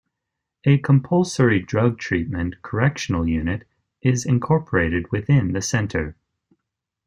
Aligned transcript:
A 0.63 0.79
Compulsory 0.79 1.59
Drug 1.59 1.99
Treatment 1.99 2.63
Correctional 2.63 3.27
unit 3.27 3.67
is 4.01 4.25
incorporated 4.25 5.05
within 5.11 5.53
the 5.53 5.61
Centre. 5.61 6.17